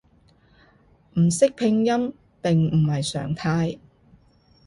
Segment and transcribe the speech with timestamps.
[1.19, 2.11] 唔識拼音
[2.41, 3.77] 並唔係常態